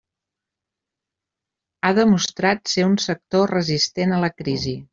[1.83, 4.79] Ha demostrat ser un sector resistent a la crisi.